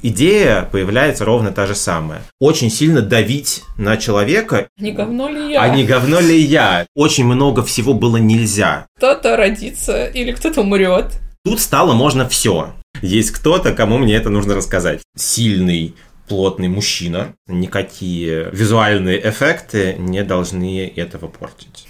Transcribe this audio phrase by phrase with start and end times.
[0.00, 2.22] Идея появляется ровно та же самая.
[2.40, 4.68] Очень сильно давить на человека.
[4.78, 5.62] Не говно ли я?
[5.62, 6.86] А не говно ли я?
[6.94, 8.86] Очень много всего было нельзя.
[8.98, 11.18] Кто-то родится или кто-то умрет.
[11.44, 12.74] Тут стало можно все.
[13.02, 15.00] Есть кто-то, кому мне это нужно рассказать.
[15.16, 15.96] Сильный,
[16.28, 17.34] плотный мужчина.
[17.48, 21.88] Никакие визуальные эффекты не должны этого портить.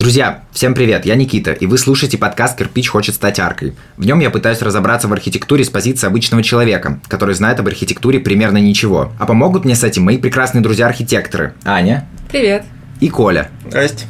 [0.00, 3.74] Друзья, всем привет, я Никита, и вы слушаете подкаст «Кирпич хочет стать аркой».
[3.98, 8.18] В нем я пытаюсь разобраться в архитектуре с позиции обычного человека, который знает об архитектуре
[8.18, 9.12] примерно ничего.
[9.18, 12.64] А помогут мне с этим мои прекрасные друзья-архитекторы Аня Привет.
[13.00, 13.50] и Коля.
[13.68, 14.06] Здрасте.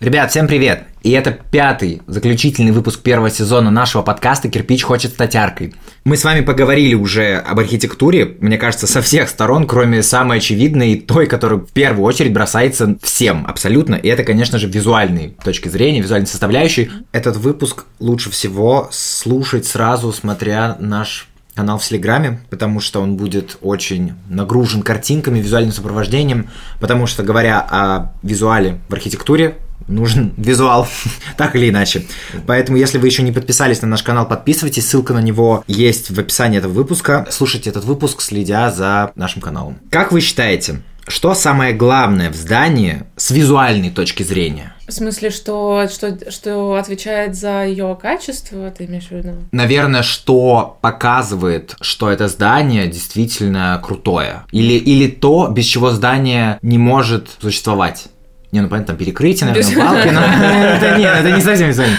[0.00, 0.84] Ребят, всем привет!
[1.06, 5.72] И это пятый, заключительный выпуск первого сезона нашего подкаста «Кирпич хочет стать аркой».
[6.02, 10.96] Мы с вами поговорили уже об архитектуре, мне кажется, со всех сторон, кроме самой очевидной,
[10.96, 13.94] той, которая в первую очередь бросается всем абсолютно.
[13.94, 16.90] И это, конечно же, визуальной точки зрения, визуальной составляющей.
[17.12, 23.58] Этот выпуск лучше всего слушать сразу, смотря наш канал в Телеграме, потому что он будет
[23.62, 26.48] очень нагружен картинками, визуальным сопровождением,
[26.80, 29.56] потому что, говоря о визуале в архитектуре,
[29.88, 30.88] нужен визуал,
[31.36, 32.06] так или иначе.
[32.46, 36.18] Поэтому, если вы еще не подписались на наш канал, подписывайтесь, ссылка на него есть в
[36.18, 37.26] описании этого выпуска.
[37.30, 39.78] Слушайте этот выпуск, следя за нашим каналом.
[39.90, 44.74] Как вы считаете, что самое главное в здании с визуальной точки зрения?
[44.88, 49.34] В смысле, что, что, что отвечает за ее качество, ты имеешь в виду?
[49.52, 54.42] Наверное, что показывает, что это здание действительно крутое.
[54.50, 58.06] Или, или то, без чего здание не может существовать.
[58.52, 60.20] Не, ну понятно, там перекрытие, наверное, балки, но
[60.64, 61.98] это нет, это не совсем визуально.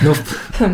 [0.00, 0.14] Ну,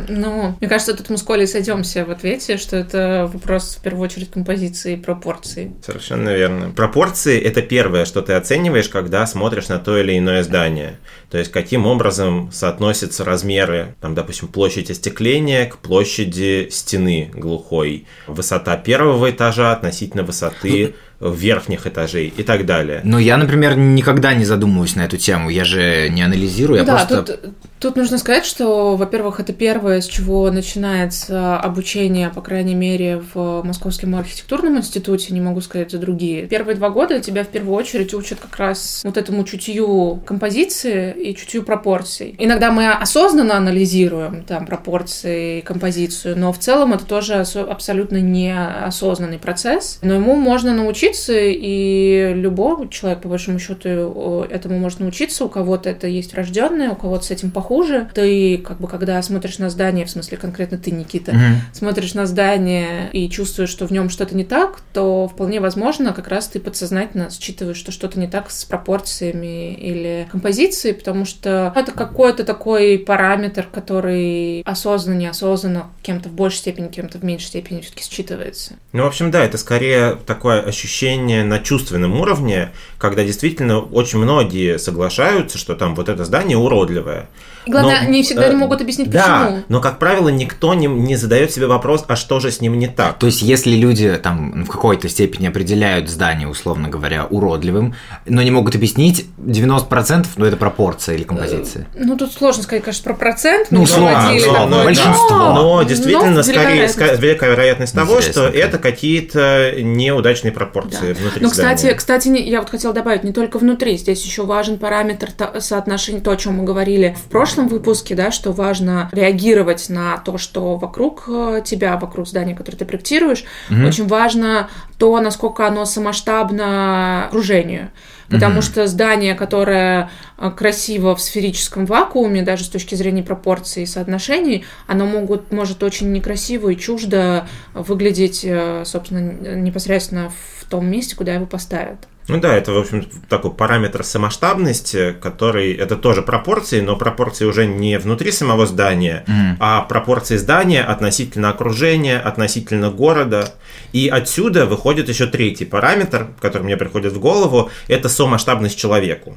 [0.08, 4.04] Ну, мне кажется, тут мы с Колей сойдемся в ответе, что это вопрос в первую
[4.04, 5.72] очередь композиции и пропорций.
[5.84, 6.70] Совершенно верно.
[6.70, 10.98] Пропорции– это первое, что ты оцениваешь, когда смотришь на то или иное здание.
[11.30, 18.76] То есть, каким образом соотносятся размеры, там, допустим, площадь остекления к площади стены глухой, высота
[18.76, 20.94] первого этажа относительно высоты
[21.24, 23.00] верхних этажей и так далее.
[23.04, 26.96] Ну, я, например, никогда не задумываюсь на эту тему, я же не анализирую, я да,
[26.96, 27.22] просто...
[27.22, 33.22] тут, тут нужно сказать, что, во-первых, это первое, с чего начинается обучение, по крайней мере,
[33.34, 36.46] в Московском архитектурном институте, не могу сказать за другие.
[36.46, 41.34] Первые два года тебя в первую очередь учат как раз вот этому чутью композиции и
[41.34, 42.34] чутью пропорций.
[42.38, 49.38] Иногда мы осознанно анализируем там пропорции и композицию, но в целом это тоже абсолютно неосознанный
[49.38, 49.98] процесс.
[50.02, 55.44] Но ему можно научиться, и любой человек, по большому счету, этому может научиться.
[55.44, 58.08] У кого-то это есть врожденное, у кого-то с этим похуже.
[58.14, 61.56] Ты, как бы, когда смотришь на здание, в смысле конкретно ты, Никита, Мгм.
[61.72, 66.28] смотришь на здание и чувствуешь, что в нем что-то не так, то вполне возможно, как
[66.28, 71.92] раз ты подсознательно считываешь, что что-то не так с пропорциями или композицией, потому что это
[71.92, 78.02] какой-то такой параметр, который осознанно, неосознанно кем-то в большей степени, кем-то в меньшей степени все-таки
[78.04, 78.72] считывается.
[78.92, 81.03] Ну, в общем, да, это скорее такое ощущение
[81.44, 87.28] на чувственном уровне, когда действительно очень многие соглашаются, что там вот это здание уродливое.
[87.66, 89.62] И главное, Но, не всегда э, не могут объяснить, Да, почему.
[89.68, 92.88] но, как правило, никто не, не задает себе вопрос, а что же с ним не
[92.88, 93.18] так?
[93.18, 97.94] То есть, если люди там в какой-то степени определяют здание, условно говоря, уродливым,
[98.26, 101.86] но не могут объяснить 90%, ну, это пропорция или композиция.
[101.94, 103.68] Ну, тут сложно сказать, конечно, про процент.
[103.70, 105.38] Ну, проводили но- но большинство.
[105.38, 107.16] Но но действительно, но скорее, велика ска-
[107.50, 107.94] вероятность.
[107.94, 108.54] того, Интересно, что как.
[108.56, 111.20] это какие-то неудачные пропорции Да.
[111.20, 111.94] внутри Ну, кстати, здания.
[111.94, 115.28] кстати, я вот хотела добавить, не только внутри, здесь еще важен параметр
[115.60, 120.38] соотношения, то, о чем мы говорили в прошлом выпуске, да, что важно реагировать на то,
[120.38, 123.44] что вокруг э, тебя, вокруг здания, которое ты проектируешь.
[123.70, 123.86] Мгм.
[123.86, 127.90] Очень важно то, насколько оно самоштабно окружению.
[128.30, 128.62] Потому Мгм.
[128.62, 134.64] что здание, которое э, красиво в сферическом вакууме, даже с точки зрения пропорций и соотношений,
[134.86, 141.34] оно могут, может очень некрасиво и чуждо выглядеть, э, собственно, непосредственно в том месте, куда
[141.34, 142.08] его поставят.
[142.26, 147.66] Ну да, это, в общем, такой параметр самоштабности, который, это тоже пропорции, но пропорции уже
[147.66, 149.56] не внутри самого здания, Мгм.
[149.60, 153.54] а пропорции здания относительно окружения, относительно города.
[153.92, 159.36] И отсюда выходит еще третий параметр, который мне приходит в голову, это самоштабность человеку.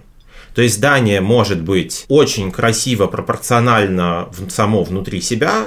[0.56, 5.66] То есть здание может быть очень красиво, пропорционально само внутри себя,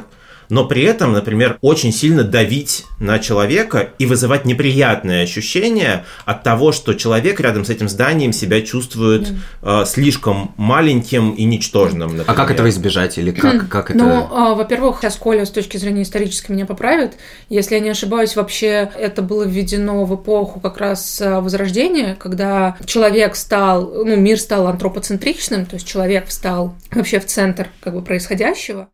[0.50, 6.73] но при этом, например, очень сильно давить на человека и вызывать неприятные ощущения от того,
[6.73, 9.32] что человек рядом с этим зданием себя чувствует
[9.62, 12.20] э, слишком маленьким и ничтожным.
[12.20, 12.52] А как например.
[12.52, 13.17] этого избежать?
[13.17, 13.99] Или как, как это...
[13.99, 17.14] Ну, а, во-первых, сейчас Коля с точки зрения исторической меня поправит.
[17.49, 22.76] Если я не ошибаюсь, вообще это было введено в эпоху как раз а, Возрождения, когда
[22.85, 28.02] человек стал, ну, мир стал антропоцентричным, то есть человек встал вообще в центр как бы
[28.02, 28.88] происходящего.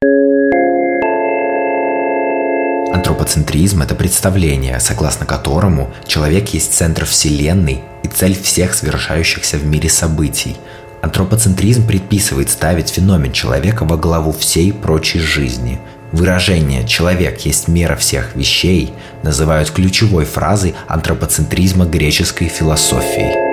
[2.97, 9.91] Антропоцентризм– это представление, согласно которому человек есть центр Вселенной и цель всех совершающихся в мире
[9.91, 10.57] событий.
[11.03, 15.79] Антропоцентризм предписывает ставить феномен человека во главу всей прочей жизни.
[16.11, 23.46] Выражение «человек есть мера всех вещей» называют ключевой фразой антропоцентризма греческой философии.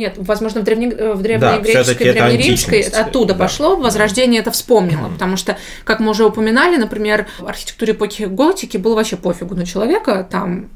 [0.00, 3.44] Нет, возможно, в, древне, э, в древнегреческой, да, древнеримской оттуда да.
[3.44, 5.12] пошло, Возрождение это вспомнило, mm-hmm.
[5.12, 9.66] потому что, как мы уже упоминали, например, в архитектуре эпохи готики было вообще пофигу на
[9.66, 10.70] человека, там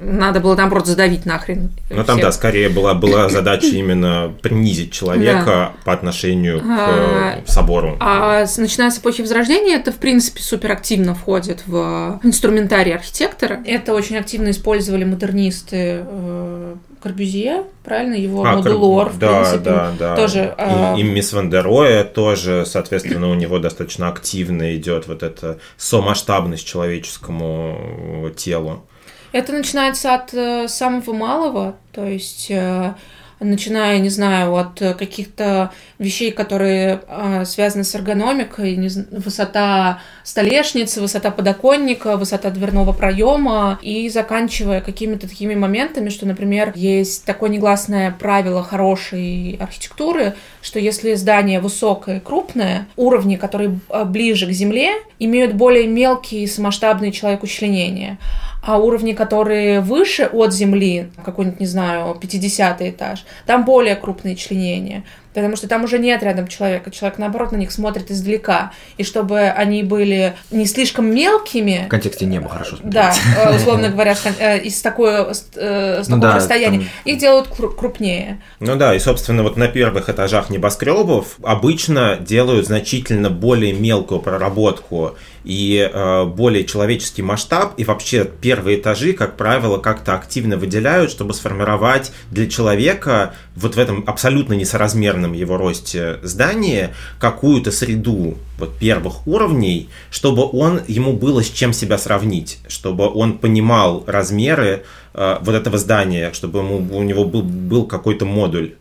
[0.00, 1.70] надо было, наоборот, задавить нахрен.
[1.90, 5.72] Ну, там, да, скорее была, была задача именно принизить человека да.
[5.84, 7.98] по отношению к а, собору.
[8.00, 13.60] А начиная с эпохи Возрождения, это, в принципе, супер активно входит в инструментарий архитектора.
[13.66, 19.92] Это очень активно использовали модернисты э, Корбюзье, правильно, его а, модулор, в да, принципе, да,
[19.98, 20.16] да.
[20.16, 20.54] тоже.
[20.96, 28.30] И, и мисс Вандероя тоже, соответственно, у него достаточно активно идет вот эта сомасштабность человеческому
[28.36, 28.84] телу.
[29.32, 32.94] Это начинается от э, самого малого, то есть э,
[33.42, 41.30] начиная, не знаю, от каких-то вещей, которые э, связаны с эргономикой, не высота столешницы, высота
[41.30, 48.62] подоконника, высота дверного проема, и заканчивая какими-то такими моментами, что, например, есть такое негласное правило
[48.62, 55.54] хорошей архитектуры, что если здание высокое и крупное, уровни, которые э, ближе к земле, имеют
[55.54, 58.18] более мелкие самоштабные человеку членения
[58.62, 65.04] а уровни, которые выше от земли, какой-нибудь, не знаю, 50 этаж, там более крупные членения
[65.34, 66.90] потому что там уже нет рядом человека.
[66.90, 68.72] Человек, наоборот, на них смотрит издалека.
[68.96, 71.84] И чтобы они были не слишком мелкими...
[71.86, 73.20] В контексте неба хорошо смотрится.
[73.36, 76.78] Да, э, условно говоря, э, из такой, с э, ну, такого да, расстояния.
[76.78, 76.88] Там...
[77.04, 78.40] Их делают крупнее.
[78.60, 85.16] Ну да, и, собственно, вот на первых этажах небоскребов обычно делают значительно более мелкую проработку
[85.44, 91.34] и э, более человеческий масштаб, и вообще первые этажи, как правило, как-то активно выделяют, чтобы
[91.34, 99.26] сформировать для человека вот в этом абсолютно несоразмерном его росте здании какую-то среду вот первых
[99.26, 104.84] уровней, чтобы он ему было с чем себя сравнить, чтобы он понимал размеры
[105.14, 108.74] э, вот этого здания, чтобы ему, у него был, был какой-то модуль.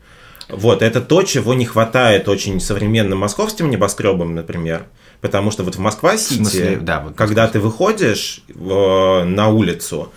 [0.52, 4.86] Вот, это то, чего не хватает очень современным московским небоскребам, например.
[5.22, 10.12] Потому что вот в Москва-Сити, да, вот когда ты выходишь э, на улицу,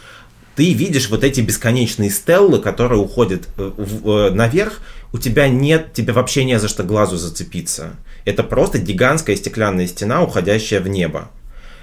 [0.56, 4.80] ты видишь вот эти бесконечные стеллы, которые уходят э, в, э, наверх,
[5.12, 7.96] у тебя нет, тебе вообще не за что глазу зацепиться.
[8.24, 11.30] Это просто гигантская стеклянная стена, уходящая в небо.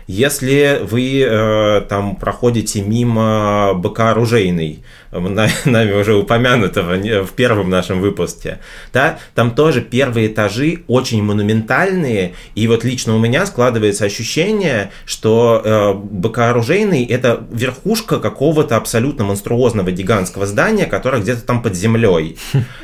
[0.07, 4.83] Если вы э, там проходите мимо БК оружейный,
[5.65, 8.59] нами уже упомянутого в первом нашем выпуске,
[8.93, 15.61] да, там тоже первые этажи очень монументальные, и вот лично у меня складывается ощущение, что
[15.63, 22.37] э, БК оружейный это верхушка какого-то абсолютно монструозного гигантского здания, которое где-то там под землей,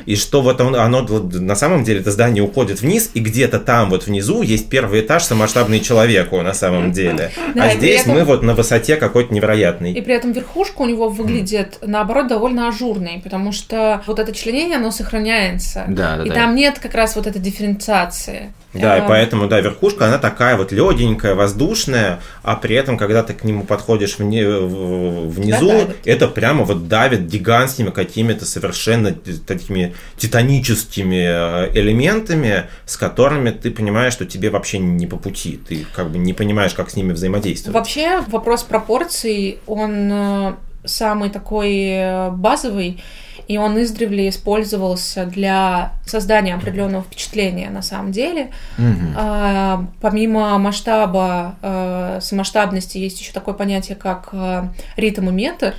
[0.04, 3.90] и что вот он, оно на самом деле это здание уходит вниз, и где-то там
[3.90, 8.54] вот внизу есть первый этаж самоштабный человеку на самом деле, а здесь мы вот на
[8.54, 9.92] высоте какой-то невероятной.
[9.92, 14.34] И при этом верхушка у него выглядит наоборот наоборот, довольно ажурный, потому что вот это
[14.34, 15.84] членение, оно сохраняется.
[15.88, 16.34] Да, да, и да.
[16.34, 18.52] там нет как раз вот этой дифференциации.
[18.74, 23.32] Да, и поэтому, да, верхушка, она такая вот легенькая, воздушная, а при этом, когда ты
[23.32, 31.68] к нему подходишь вне, внизу, да, это прямо вот давит гигантскими какими-то совершенно такими титаническими
[31.68, 36.18] э, элементами, с которыми ты понимаешь, что тебе вообще не по пути, ты как бы
[36.18, 37.74] не понимаешь, как с ними взаимодействовать.
[37.74, 40.52] Вообще вопрос пропорций, он э,
[40.88, 43.00] самый такой э, базовый,
[43.48, 48.50] и он издревле использовался для создания определенного впечатления на самом деле.
[48.76, 49.14] Mm-hmm.
[49.16, 55.74] А, помимо масштаба, а, самоштабности, есть еще такое понятие, как а, ритм и метр.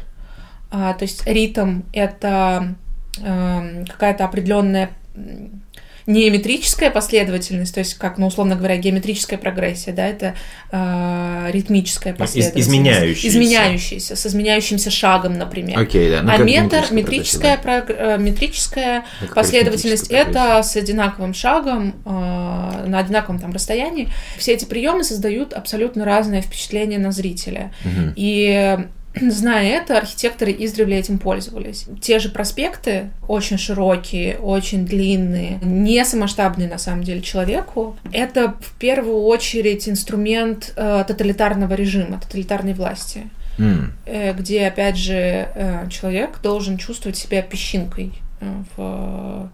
[0.71, 2.75] А, то есть ритм это
[3.23, 4.89] а, какая-то определенная
[6.09, 10.33] не метрическая последовательность, то есть как, ну, условно говоря, геометрическая прогрессия, да, это
[10.71, 12.67] э, ритмическая последовательность.
[12.67, 13.27] Изменяющаяся.
[13.27, 15.79] Изменяющаяся, с изменяющимся шагом, например.
[15.79, 16.23] Okay, да.
[16.23, 17.61] ну, а метр, метрическая, да.
[17.61, 17.95] прог...
[17.95, 24.09] Э, метрическая последовательность, это с одинаковым шагом, э, на одинаковом там расстоянии.
[24.39, 27.71] Все эти приемы создают абсолютно разное впечатление на зрителя.
[27.85, 28.13] Угу.
[28.15, 28.79] И
[29.21, 31.85] Зная это, архитекторы издревле этим пользовались.
[32.01, 38.73] Те же проспекты, очень широкие, очень длинные, не самоштабные на самом деле человеку, это в
[38.77, 43.29] первую очередь инструмент э, тоталитарного режима, тоталитарной власти.
[43.57, 43.91] Mm.
[44.05, 49.49] Э, где, опять же, э, человек должен чувствовать себя песчинкой э, в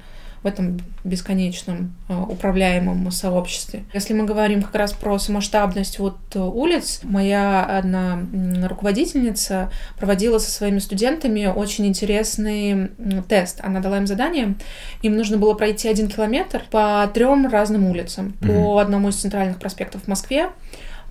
[0.46, 3.84] в этом бесконечном э, управляемом сообществе.
[3.96, 8.20] Если мы говорим как раз про самоштабность вот улиц, моя одна
[8.68, 12.92] руководительница проводила со своими студентами очень интересный
[13.28, 13.60] тест.
[13.64, 14.54] Она дала им задание,
[15.02, 18.36] им нужно было пройти один километр по трем разным улицам.
[18.40, 18.64] Mm-hmm.
[18.64, 20.50] По одному из центральных проспектов в Москве,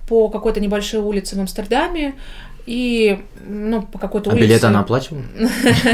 [0.07, 2.13] по какой-то небольшой улице в Амстердаме,
[2.65, 4.47] и, ну, по какой-то а улице...
[4.47, 5.21] билет она оплачивала?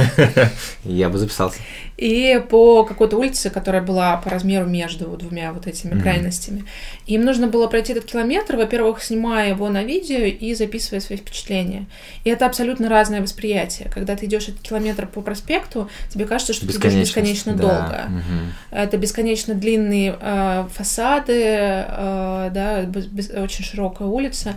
[0.85, 1.59] Я бы записался.
[1.97, 6.63] И по какой-то улице, которая была по размеру между двумя вот этими крайностями.
[7.05, 11.85] Им нужно было пройти этот километр, во-первых, снимая его на видео и записывая свои впечатления.
[12.23, 13.89] И это абсолютно разное восприятие.
[13.93, 18.09] Когда ты идешь этот километр по проспекту, тебе кажется, что ты идешь бесконечно долго.
[18.71, 22.85] Это бесконечно длинные э, фасады, э, да,
[23.41, 24.55] очень широкая улица а,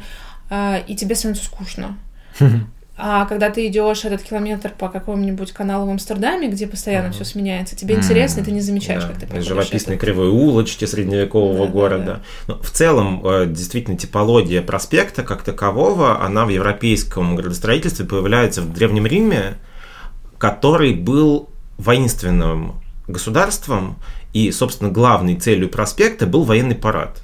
[0.87, 1.99] и тебе становится скучно.
[2.97, 7.13] А когда ты идешь этот километр по какому-нибудь каналу в Амстердаме, где постоянно mm-hmm.
[7.13, 7.99] все сменяется, тебе mm-hmm.
[7.99, 9.09] интересно, и ты не замечаешь, да.
[9.09, 9.49] как ты проходишь.
[9.49, 12.05] Живописные кривые улочки средневекового да, города.
[12.05, 12.13] Да,
[12.47, 12.55] да.
[12.55, 18.73] Но в целом, э, действительно, типология проспекта как такового, она в европейском градостроительстве появляется в
[18.73, 19.59] Древнем Риме,
[20.39, 23.97] который был воинственным государством,
[24.33, 27.24] и, собственно, главной целью проспекта был военный парад.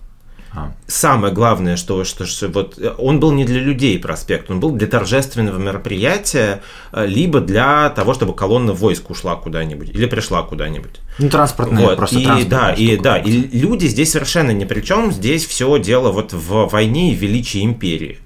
[0.52, 0.72] А.
[0.88, 4.88] Самое главное, что, что, что вот он был не для людей проспект, он был для
[4.88, 11.00] торжественного мероприятия, э, либо для того, чтобы колонна войск ушла куда-нибудь или пришла куда-нибудь.
[11.18, 11.96] Ну, транспортная, вот.
[11.96, 16.10] просто и, да, и, да, и люди здесь совершенно ни при чем, здесь все дело
[16.10, 18.18] вот в войне и величии империи.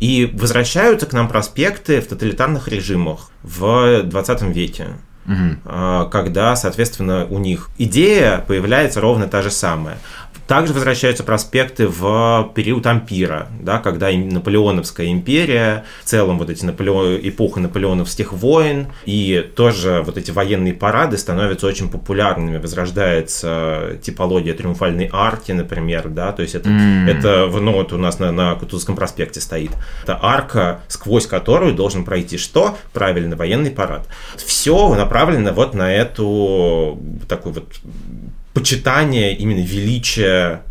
[0.00, 4.88] И возвращаются к нам проспекты в тоталитарных режимах в 20 веке.
[5.26, 6.08] Угу.
[6.10, 9.98] Когда, соответственно, у них идея появляется ровно та же самая.
[10.50, 17.20] Также возвращаются проспекты в период ампира, да, когда Наполеоновская империя, в целом вот эти Наполеон,
[17.22, 25.08] эпоха наполеоновских войн, и тоже вот эти военные парады становятся очень популярными, возрождается типология триумфальной
[25.12, 27.08] арки, например, да, то есть это, mm.
[27.08, 29.70] это ну, вот у нас на, на Кутузовском проспекте стоит.
[30.02, 32.76] Это арка, сквозь которую должен пройти что?
[32.92, 34.08] Правильно, военный парад.
[34.36, 37.66] Все направлено вот на эту такую вот
[38.60, 40.62] почитание именно величия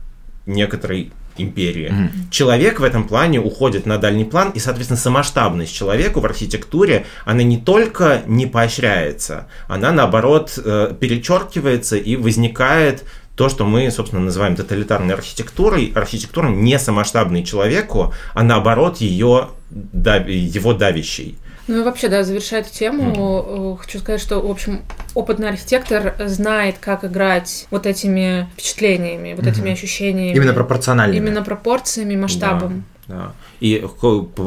[0.45, 1.89] некоторой империи.
[1.89, 2.29] Mm-hmm.
[2.29, 7.41] Человек в этом плане уходит на дальний план, и, соответственно, самоштабность человеку в архитектуре, она
[7.41, 13.05] не только не поощряется, она, наоборот, э, перечеркивается и возникает
[13.35, 20.73] то, что мы, собственно, называем тоталитарной архитектурой, архитектурой не самоштабной человеку, а наоборот ее, его
[20.73, 21.37] давящей.
[21.69, 23.77] Ну и вообще, да, завершая эту тему, mm.
[23.77, 24.81] хочу сказать, что, в общем,
[25.13, 29.51] опытный архитектор знает, как играть вот этими впечатлениями, вот mm-hmm.
[29.51, 30.35] этими ощущениями.
[30.35, 31.17] Именно пропорциональными.
[31.19, 32.85] Именно пропорциями, масштабом.
[33.07, 33.33] Да, да.
[33.59, 33.85] И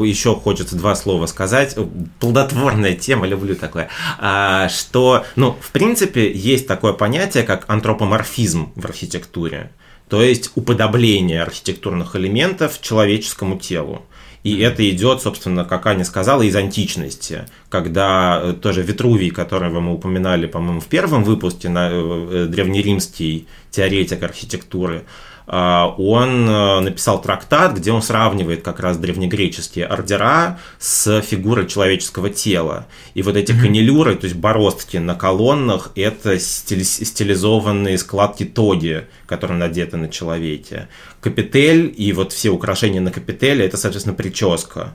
[0.04, 1.76] еще хочется два слова сказать.
[2.18, 3.88] Плодотворная тема, люблю такое.
[4.18, 9.70] А, что, ну, в принципе, есть такое понятие, как антропоморфизм в архитектуре.
[10.08, 14.02] То есть уподобление архитектурных элементов человеческому телу.
[14.42, 19.94] И это идет, собственно, как Аня сказала, из античности, когда э, тоже Витрувий, которого мы
[19.94, 25.04] упоминали, по-моему, в первом выпуске, на, э, э, древнеримский теоретик архитектуры,
[25.46, 32.86] он э, написал трактат, где он сравнивает как раз древнегреческие ордера с фигурой человеческого тела.
[33.14, 39.96] И вот эти канилюры, то есть бороздки на колоннах, это стилизованные складки тоги, которые надеты
[39.96, 40.88] на человеке.
[41.20, 44.94] Капитель и вот все украшения на капителе, это, соответственно, прическа.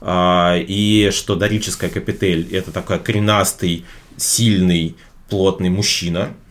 [0.00, 3.84] А, и что дорическая капитель– это такой коренастый,
[4.16, 4.94] сильный,
[5.28, 6.47] плотный мужчина– а,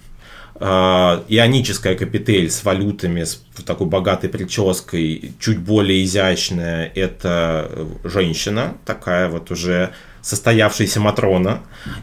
[0.59, 7.69] ионическая капитель с валютами, с такой богатой прической, чуть более изящная, это
[8.03, 11.61] женщина, такая вот уже состоявшаяся Матрона.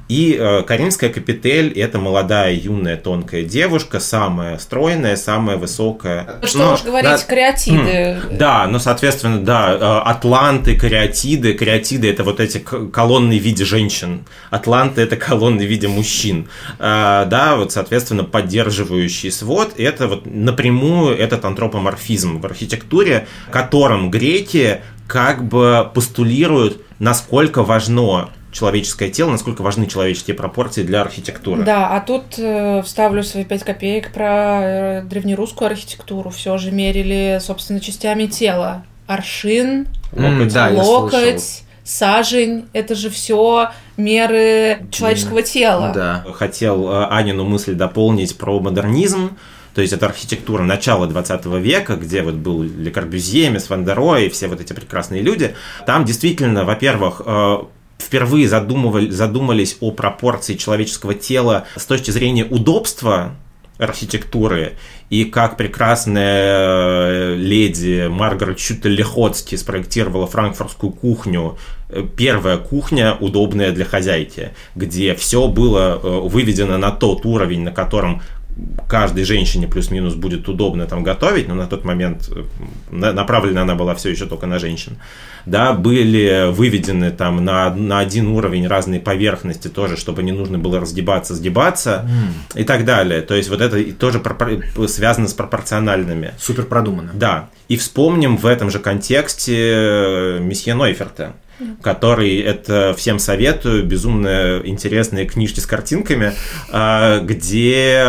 [0.08, 6.40] И э, Каримская капитель– это молодая, юная, тонкая девушка, самая стройная, самая высокая.
[6.42, 8.20] Что но, уж говорить, да, кариатиды.
[8.32, 11.54] Да, ну, соответственно, да, э, атланты, кариатиды.
[11.54, 14.24] Кариатиды– это вот эти колонны в виде женщин.
[14.50, 16.48] Атланты– это колонны в виде мужчин.
[16.78, 24.80] Э, да, вот, соответственно, поддерживающий свод– это вот напрямую этот антропоморфизм в архитектуре, которым греки
[25.06, 31.64] как бы постулируют насколько важно человеческое тело, насколько важны человеческие пропорции для архитектуры.
[31.64, 36.30] Да, а тут э, вставлю свои пять копеек про э, древнерусскую архитектуру.
[36.30, 38.84] Все же мерили, собственно, частями тела.
[39.06, 45.92] Аршин, локоть, да, локоть сажень, это же все меры человеческого тела.
[45.94, 46.24] Да.
[46.32, 49.36] Хотел э, Анину мысль дополнить про модернизм.
[49.74, 54.28] То есть это архитектура начала 20 века, где вот был Ле Корбюзье, Мисс Ван и
[54.28, 55.54] все вот эти прекрасные люди.
[55.84, 57.58] Там действительно, во-первых, э,
[57.98, 63.34] впервые задумывали, задумались о пропорции человеческого тела с точки зрения удобства
[63.76, 64.74] архитектуры,
[65.10, 73.84] и как прекрасная э, леди Маргарет Чутель-Лихоцки спроектировала франкфуртскую кухню, э, первая кухня, удобная для
[73.84, 78.22] хозяйки, где все было выведено на тот уровень, на котором
[78.88, 82.30] каждой женщине плюс-минус будет удобно там готовить, но на тот момент
[82.90, 84.96] направлена она была все еще только на женщин
[85.46, 90.80] да, были выведены там на, на один уровень разные поверхности тоже, чтобы не нужно было
[90.80, 92.60] разгибаться, сгибаться mm.
[92.60, 93.20] и так далее.
[93.22, 94.22] То есть вот это тоже
[94.88, 96.32] связано с пропорциональными.
[96.38, 97.12] Супер продуманно.
[97.14, 97.50] Да.
[97.68, 101.34] И вспомним в этом же контексте э, месье Нойферта
[101.82, 106.32] который это всем советую, безумно интересные книжки с картинками,
[106.70, 108.04] а, где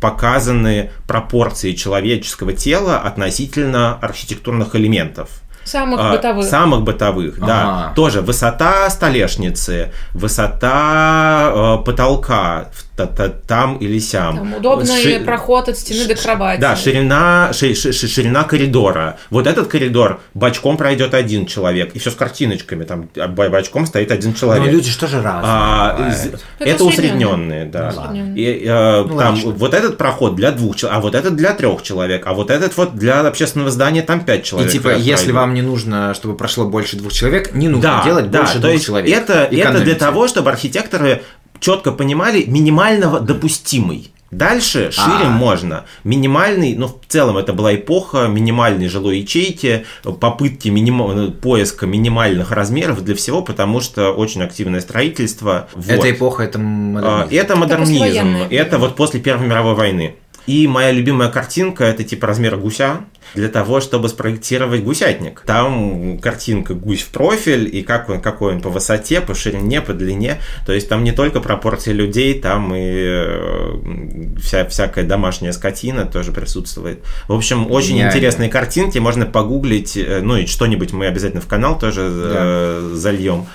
[0.00, 5.30] показаны пропорции человеческого тела относительно архитектурных элементов.
[5.64, 6.46] Самых а, бытовых.
[6.46, 7.46] Самых бытовых, ага.
[7.46, 7.92] да.
[7.94, 12.70] Тоже высота столешницы, высота э, потолка,
[13.06, 14.36] там или сям.
[14.36, 15.20] Там удобный Ши...
[15.20, 16.60] проход от стены до кровати.
[16.60, 17.74] Да, ширина, ши...
[17.74, 19.18] ширина коридора.
[19.30, 23.08] Вот этот коридор бочком пройдет один человек, и все с картиночками, там
[23.50, 24.64] бочком стоит один человек.
[24.64, 25.52] Но люди что же разные.
[25.52, 26.14] А,
[26.58, 28.12] это, это усредненные, да.
[28.36, 31.82] И, э, ну, там, вот этот проход для двух человек, а вот этот для трех
[31.82, 34.70] человек, а вот этот вот для общественного здания там пять человек.
[34.70, 38.30] И типа, если вам не нужно, чтобы прошло больше двух человек, не нужно да, делать
[38.30, 39.16] да, больше то двух есть человек.
[39.16, 41.22] Это, это для того, чтобы архитекторы
[41.60, 44.10] четко понимали минимального допустимый.
[44.30, 45.30] Дальше шире А-а-а.
[45.30, 45.84] можно.
[46.04, 49.86] Минимальный, ну, в целом это была эпоха минимальной жилой ячейки,
[50.20, 51.32] попытки миним...
[51.32, 55.68] поиска минимальных размеров для всего, потому что очень активное строительство.
[55.74, 55.88] Вот.
[55.88, 57.34] Это эпоха, это модернизм.
[57.34, 58.36] Это модернизм.
[58.36, 60.14] Это, это вот после Первой мировой войны.
[60.46, 63.00] И моя любимая картинка это типа размера гуся
[63.34, 65.40] для того, чтобы спроектировать гусятник.
[65.46, 69.92] Там картинка гусь в профиль и как он, какой он по высоте, по ширине, по
[69.92, 70.40] длине.
[70.66, 76.32] То есть там не только пропорции людей, там и э, вся, всякая домашняя скотина тоже
[76.32, 77.02] присутствует.
[77.28, 78.10] В общем, очень Гениально.
[78.10, 82.34] интересные картинки, можно погуглить, э, ну и что-нибудь мы обязательно в канал тоже да.
[82.34, 83.46] э, зальем.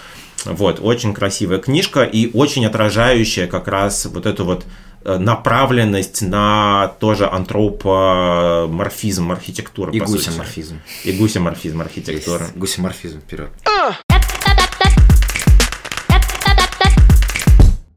[0.46, 6.94] Вот, очень красивая книжка и очень отражающая как раз вот эту вот Э, направленность на
[7.00, 9.96] тоже антропоморфизм архитектуры.
[9.96, 10.82] И гусеморфизм.
[11.04, 12.46] И гусеморфизм архитектуры.
[12.56, 13.50] Гусеморфизм вперед.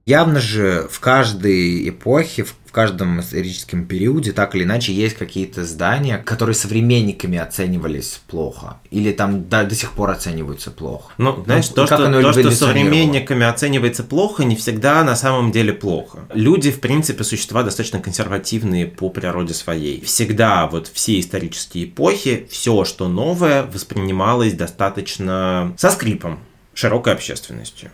[0.08, 6.16] Явно же в каждой эпохе, в каждом историческом периоде так или иначе есть какие-то здания,
[6.16, 8.80] которые современниками оценивались плохо.
[8.90, 11.12] Или там до, до сих пор оцениваются плохо.
[11.18, 15.74] Ну, знаешь, ну, то, что, то, что современниками оценивается плохо, не всегда на самом деле
[15.74, 16.20] плохо.
[16.32, 20.02] Люди, в принципе, существа достаточно консервативные по природе своей.
[20.02, 26.38] Всегда вот все исторические эпохи, все, что новое, воспринималось достаточно со скрипом
[26.72, 27.90] широкой общественностью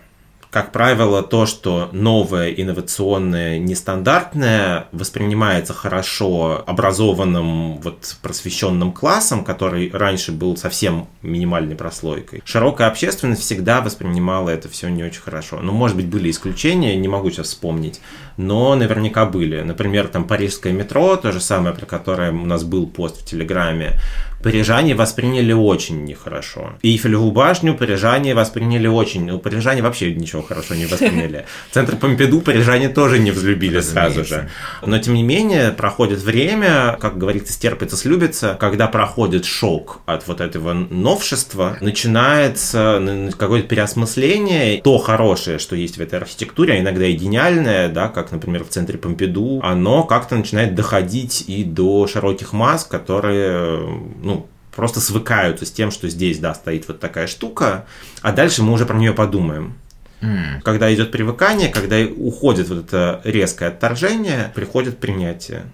[0.54, 10.30] как правило, то, что новое, инновационное, нестандартное воспринимается хорошо образованным, вот просвещенным классом, который раньше
[10.30, 12.40] был совсем минимальной прослойкой.
[12.44, 15.58] Широкая общественность всегда воспринимала это все не очень хорошо.
[15.60, 18.00] Ну, может быть, были исключения, не могу сейчас вспомнить,
[18.36, 19.60] но наверняка были.
[19.60, 23.98] Например, там парижское метро, то же самое, про которое у нас был пост в Телеграме,
[24.44, 26.74] парижане восприняли очень нехорошо.
[26.82, 29.24] Эйфелеву башню парижане восприняли очень...
[29.24, 31.46] Ну, парижане вообще ничего хорошо не восприняли.
[31.70, 34.50] Центр Помпиду парижане тоже не взлюбили сразу же.
[34.84, 40.42] Но, тем не менее, проходит время, как говорится, стерпится, слюбится, когда проходит шок от вот
[40.42, 44.82] этого новшества, начинается какое-то переосмысление.
[44.82, 48.68] То хорошее, что есть в этой архитектуре, а иногда и гениальное, да, как, например, в
[48.68, 53.78] центре Помпиду, оно как-то начинает доходить и до широких масс, которые,
[54.22, 54.33] ну,
[54.74, 57.86] просто свыкаются с тем, что здесь, да, стоит вот такая штука,
[58.22, 59.74] а дальше мы уже про нее подумаем.
[60.20, 60.62] Mm.
[60.62, 65.64] Когда идет привыкание, когда уходит вот это резкое отторжение, приходит принятие.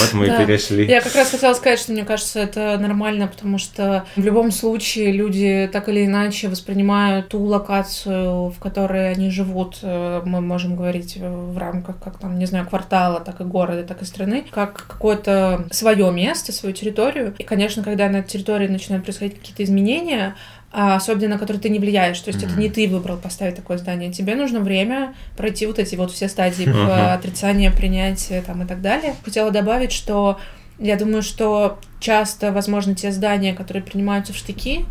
[0.00, 0.42] Вот мы да.
[0.42, 0.86] и перешли.
[0.86, 5.12] Я как раз хотела сказать, что мне кажется, это нормально, потому что в любом случае
[5.12, 11.18] люди так или иначе воспринимают ту локацию, в которой они живут, э, мы можем говорить
[11.18, 15.66] в рамках, как там, не знаю, квартала, так и города, так и страны, как какое-то
[15.70, 17.34] свое место, свою территорию.
[17.38, 20.36] И, конечно, когда на территории начинают происходить какие-то изменения,
[20.74, 22.18] особенно на который ты не влияешь.
[22.20, 22.50] То есть mm-hmm.
[22.50, 24.12] это не ты выбрал поставить такое здание.
[24.12, 27.14] Тебе нужно время пройти вот эти вот все стадии mm-hmm.
[27.14, 29.14] отрицания, принятия там и так далее.
[29.24, 30.38] Хотела добавить, что
[30.78, 34.84] я думаю, что часто, возможно, те здания, которые принимаются в штыки,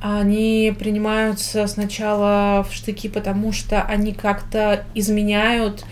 [0.00, 5.84] они принимаются сначала в штыки, потому что они как-то изменяют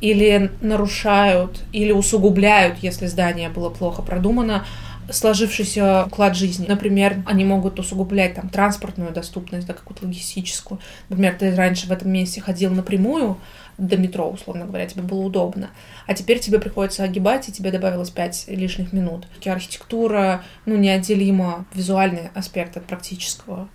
[0.00, 4.66] или нарушают, или усугубляют, если здание было плохо продумано,
[5.10, 6.66] сложившийся уклад жизни.
[6.66, 10.80] Например, они могут усугублять там транспортную доступность, да, какую-то логистическую.
[11.08, 13.38] Например, ты раньше в этом месте ходил напрямую
[13.78, 15.70] до метро, условно говоря, тебе было удобно.
[16.06, 19.26] А теперь тебе приходится огибать, и тебе добавилось 5 лишних минут.
[19.44, 23.68] Архитектура, ну, неотделима визуальный аспект от практического.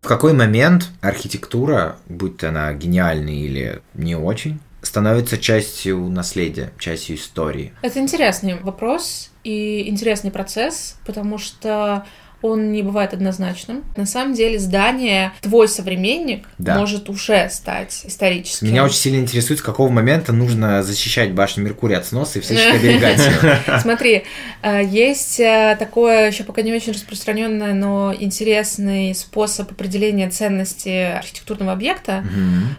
[0.00, 7.72] В какой момент архитектура, будь она гениальной или не очень, становится частью наследия, частью истории?
[7.82, 12.06] Это интересный вопрос и интересный процесс, потому что
[12.42, 13.84] он не бывает однозначным.
[13.96, 16.78] На самом деле здание, твой современник, Да.
[16.78, 18.68] может уже стать историческим.
[18.68, 22.68] Меня очень сильно интересует, с какого момента нужно защищать башню Меркурия от сноса и всячески
[22.76, 23.80] оберегать ее.
[23.80, 24.24] Смотри,
[24.62, 31.72] э, есть э, такое еще пока не очень распространенное, но интересный способ определения ценности архитектурного
[31.72, 32.24] объекта.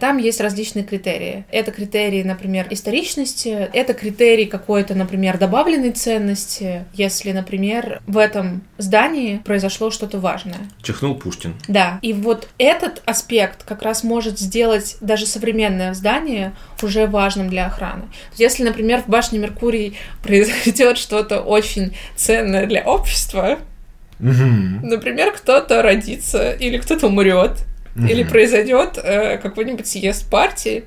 [0.00, 1.44] Там есть различные критерии.
[1.50, 9.40] Это критерии, например, историчности, это критерий какой-то, например, добавленной ценности, если, например, в этом здании
[9.50, 10.60] произошло что-то важное.
[10.80, 11.56] Чихнул Пушкин.
[11.66, 17.66] Да, и вот этот аспект как раз может сделать даже современное здание уже важным для
[17.66, 18.04] охраны.
[18.36, 23.58] Если, например, в башне Меркурий произойдет что-то очень ценное для общества,
[24.20, 24.86] Мгм.
[24.88, 27.64] например, кто-то родится или кто-то умрет,
[28.08, 30.84] или произойдет э, какой-нибудь съезд партии,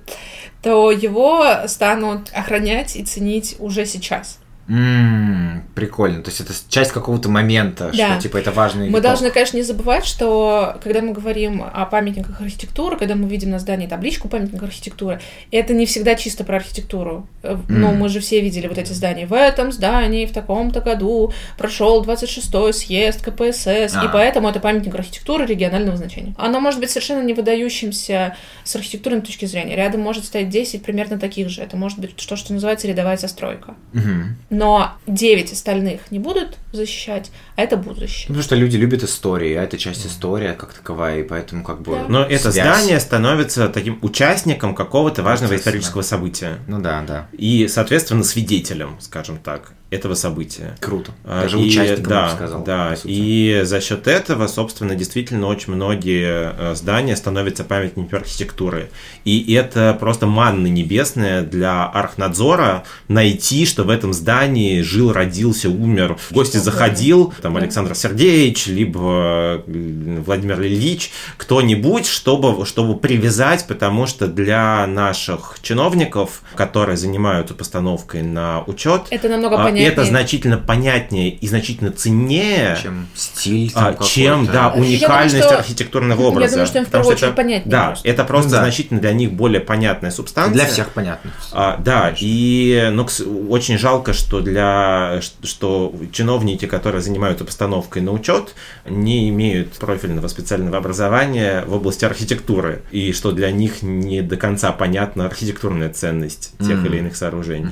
[0.61, 4.39] то его станут охранять и ценить уже сейчас.
[4.69, 5.32] М,
[5.75, 6.21] Прикольно.
[6.23, 8.11] То есть это часть какого-то момента, Да.
[8.13, 9.03] что типа это важный Мы виток.
[9.03, 13.59] должны, конечно, не забывать, что когда мы говорим о памятниках архитектуры, когда мы видим на
[13.59, 15.19] здании табличку памятника архитектуры,
[15.51, 17.27] это не всегда чисто про архитектуру.
[17.43, 17.99] Э, Но Мгм.
[17.99, 19.25] мы же все видели вот эти здания.
[19.25, 24.09] В этом здании в таком-то году прошел 26-й съезд КПСС, и А.
[24.11, 26.33] поэтому это памятник архитектуры регионального значения.
[26.37, 29.75] Оно может быть совершенно не выдающимся с архитектурной точки зрения.
[29.75, 31.61] Рядом может стоять 10 примерно таких же.
[31.61, 33.75] Это может быть то, что называется рядовая застройка.
[33.93, 34.37] Мгм.
[34.49, 38.29] Но 9 остальных не будут защищать, а это будут защищать.
[38.29, 41.81] Ну, Потому что люди любят истории, а это часть истории как таковая, и поэтому как
[41.81, 41.93] бы...
[41.93, 42.05] Да.
[42.07, 42.55] Но это связь.
[42.77, 45.77] здание становится таким участником какого-то важного Естественно.
[45.77, 46.57] исторического события.
[46.67, 47.27] Ну да, да.
[47.33, 50.75] И, соответственно, свидетелем, скажем так, этого события.
[50.79, 51.11] Круто.
[51.23, 52.63] А, Даже и- участником, да, я бы сказал.
[52.63, 58.89] Да, и за счет этого, собственно, действительно очень многие э, здания становятся памятниками архитектуры.
[59.23, 66.17] И это просто манна небесная для архнадзора найти, что в этом здании жил, родился, умер,
[66.29, 67.57] в гости заходил, там.
[67.57, 76.97] Александр Сергеевич, либо Владимир Ильич, кто-нибудь, чтобы, чтобы привязать, потому что для наших чиновников, которые
[76.97, 79.87] занимаются постановкой на учет, Это намного а, понятнее.
[79.87, 85.45] Это значительно понятнее и значительно ценнее, Чем стиль, а, там, чем, да, Я думаю, уникальность
[85.45, 86.51] что- архитектурного я образа.
[86.51, 88.07] думаю, что им в Потому первую что очередь понятнее Да, просто.
[88.07, 88.61] это просто Ну да.
[88.61, 90.53] значительно для них более понятная субстанция.
[90.53, 91.31] Для всех понятно.
[91.51, 98.11] А, да, и ну, кс- очень жалко, что для что чиновники, которые занимаются постановкой на
[98.11, 98.55] учет,
[98.85, 104.71] не имеют профильного специального образования в области архитектуры, и что для них не до конца
[104.71, 106.85] понятна архитектурная ценность тех Мгм.
[106.85, 107.71] или иных сооружений.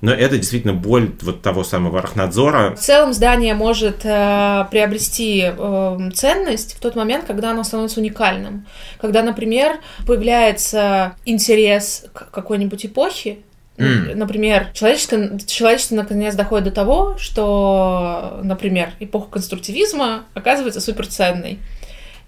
[0.00, 2.74] Но это действительно боль вот того самого архнадзора.
[2.74, 8.66] В целом здание может э, приобрести э, ценность в тот момент, когда оно становится уникальным.
[9.00, 13.38] Когда, например, появляется интерес к какой-нибудь эпохе,
[13.78, 14.18] М.
[14.18, 21.58] Например, человечество, человечество наконец доходит до того, что, например, эпоха конструктивизма оказывается суперценной.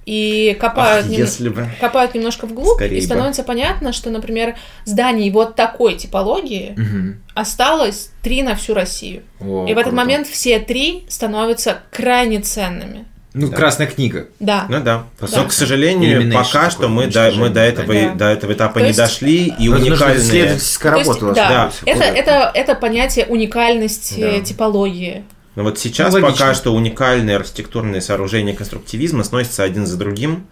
[0.07, 1.67] И копают, Ах, нем- если бы.
[1.81, 3.07] копают немножко вглубь, Скорее и бы.
[3.07, 4.55] становится понятно, что, например,
[4.85, 7.23] зданий вот такой типологии Мгм.
[7.35, 9.23] осталось три на всю Россию.
[9.41, 9.97] О, И в этот круто.
[9.97, 13.07] момент все три становятся крайне ценными.
[13.35, 13.57] Ну, Да.
[13.57, 14.29] красная книга.
[14.39, 14.67] Да.
[14.69, 15.05] Ну да.
[15.21, 15.27] Да.
[15.37, 18.15] Но, к сожалению, Elimination пока что мы до, мы до, этого, уничтожение.
[18.17, 20.19] до этого этапа То не есть- дошли, и Ну, уникальные...
[20.23, 21.97] исследовательская есть, работа у вас да, будет.
[21.97, 24.41] это, это, это понятие уникальности Да.
[24.41, 25.25] типологии.
[25.57, 26.33] Но вот сейчас Ну, логично.
[26.47, 30.47] пока что уникальные архитектурные сооружения конструктивизма сносятся один за другим.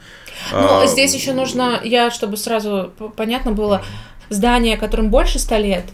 [0.53, 3.83] Но А, здесь еще нужно, я, чтобы сразу понятно было,
[4.29, 5.85] здания, которым больше 100 лет,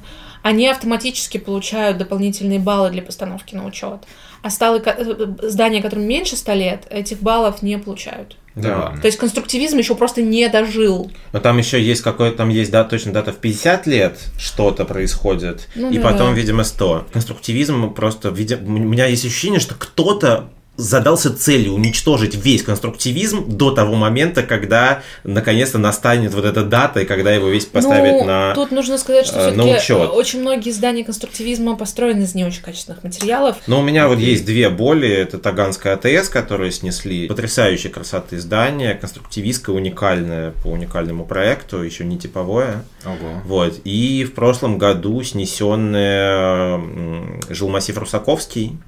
[0.42, 4.01] они автоматически получают дополнительные баллы для постановки на учет.
[4.48, 8.37] А э, здания, которым меньше 100 лет, этих баллов не получают.
[8.54, 8.94] Да.
[9.00, 11.11] То есть конструктивизм еще просто не дожил.
[11.32, 15.68] Но там еще есть какой-то, там есть, да, точно дата в 50 лет что-то происходит,
[15.76, 16.11] Ну и да.
[16.11, 17.06] потом, видимо, 100.
[17.12, 23.72] Конструктивизм просто, видимо, у меня есть ощущение, что кто-то задался целью уничтожить весь конструктивизм до
[23.72, 28.54] того момента, когда наконец-то настанет вот эта дата, и когда его весь поставят ну, на
[28.54, 30.10] Тут нужно сказать, что э, все-таки учет.
[30.12, 33.56] очень многие здания конструктивизма построены из не очень качественных материалов.
[33.66, 35.08] Но у меня вот есть две боли.
[35.08, 37.26] Это Таганская АТС, которую снесли.
[37.26, 42.84] Потрясающей красоты здание, конструктивистское, уникальное по уникальному проекту, еще не типовое.
[43.04, 43.42] Ого.
[43.44, 43.80] Вот.
[43.82, 48.78] И в прошлом году снесенный м, жилмассив Русаковский,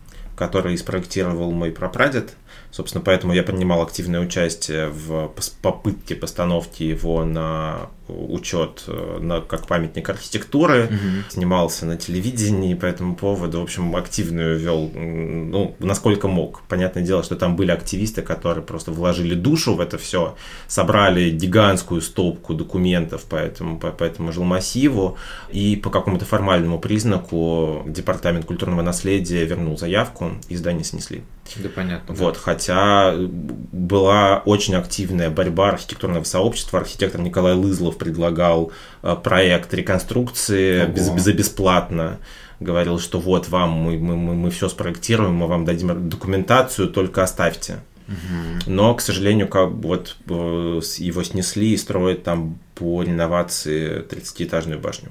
[0.41, 2.31] который спроектировал мой прапрадед.
[2.71, 7.91] Собственно, поэтому я принимал активное участие в попытке постановки его на
[8.29, 10.91] учет э, на, как памятник архитектуры.
[11.29, 13.61] Снимался на телевидении по этому поводу.
[13.61, 16.63] В общем, активную вел, ну, насколько мог.
[16.69, 22.01] Понятное дело, что там были активисты, которые просто вложили душу в это все, собрали гигантскую
[22.01, 25.17] стопку документов по этому, по, по этому жилмассиву,
[25.51, 31.23] и по какому-то формальному признаку Департамент культурного наследия вернул заявку, и здание снесли.
[31.57, 32.15] Да понятно.
[32.15, 36.81] Вот, хотя была очень активная борьба архитектурного сообщества.
[36.81, 40.93] Архитектор Николай Лызлов предлагал э, проект реконструкции Ого.
[40.93, 42.19] без, за бесплатно.
[42.61, 47.23] Говорил, что вот вам мы, мы, мы, мы все спроектируем, мы вам дадим документацию, только
[47.23, 47.81] оставьте.
[48.67, 55.11] Но, к сожалению, как вот э, его снесли и строят там по реновации 30-этажную башню.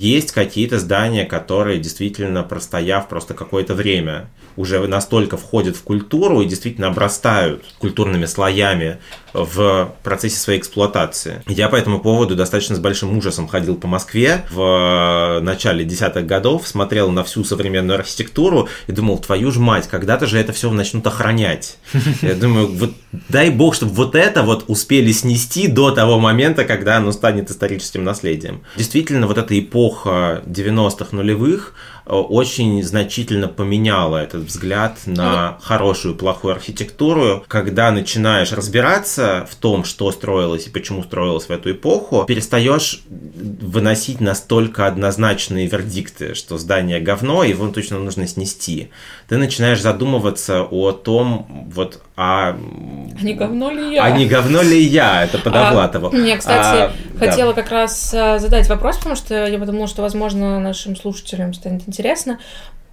[0.00, 6.46] Есть какие-то здания, которые действительно, простояв просто какое-то время, уже настолько входят в культуру и
[6.46, 8.98] действительно обрастают культурными слоями
[9.34, 11.42] в процессе своей эксплуатации.
[11.46, 16.66] Я по этому поводу достаточно с большим ужасом ходил по Москве в начале десятых годов,
[16.66, 21.06] смотрел на всю современную архитектуру и думал, твою ж мать, когда-то же это все начнут
[21.06, 21.76] охранять.
[22.22, 22.92] Я думаю, вот
[23.28, 28.02] дай бог, чтобы вот это вот успели снести до того момента, когда оно станет историческим
[28.02, 28.62] наследием.
[28.76, 31.74] Действительно, вот эта эпоха 90-х нулевых
[32.10, 37.44] очень значительно поменяла этот взгляд на хорошую, плохую архитектуру.
[37.48, 44.20] Когда начинаешь разбираться в том, что строилось и почему строилось в эту эпоху, перестаешь выносить
[44.20, 48.90] настолько однозначные вердикты, что здание говно, его точно нужно снести.
[49.28, 52.50] Ты начинаешь задумываться о том, вот, а...
[52.50, 54.04] А не говно ли я?
[54.04, 55.24] А не говно ли я?
[55.24, 56.10] Это Подовлатова.
[56.12, 57.26] А, я, кстати, А, да.
[57.26, 61.82] хотела как раз а, задать вопрос, потому что я подумала, что, возможно, нашим слушателям станет
[61.86, 61.99] интересно,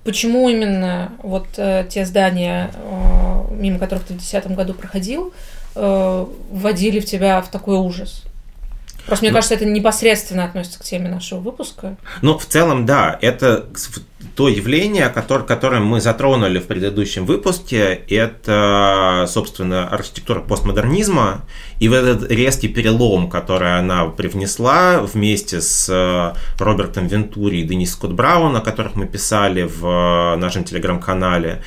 [0.03, 5.33] почему именно вот э, те здания, э, мимо которых ты в 2010 году проходил,
[5.75, 8.23] э, вводили в тебя в такой ужас?
[9.05, 9.35] Просто мне Ну.
[9.35, 11.95] кажется, это непосредственно относится к теме нашего выпуска.
[12.21, 13.65] Ну, в целом, да, это
[14.37, 21.47] то явление, которое, которое мы затронули в предыдущем выпуске, это, собственно, архитектура постмодернизма,
[21.79, 27.93] и в этот резкий перелом, который она привнесла вместе с э, Робертом Вентури и Денис
[27.93, 31.63] Скотт Браун, о которых мы писали в э, нашем телеграм-канале,